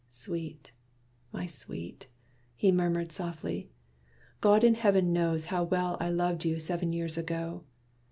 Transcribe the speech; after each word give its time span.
"Sweet, 0.09 0.71
my 1.31 1.45
sweet!" 1.45 2.07
He 2.55 2.71
murmured 2.71 3.11
softly, 3.11 3.69
"God 4.39 4.63
in 4.63 4.73
Heaven 4.73 5.13
knows 5.13 5.45
How 5.53 5.63
well 5.63 5.95
I 5.99 6.09
loved 6.09 6.43
you 6.43 6.59
seven 6.59 6.91
years 6.91 7.19
ago. 7.19 7.65